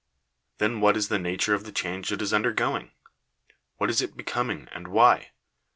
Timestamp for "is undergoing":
2.23-2.89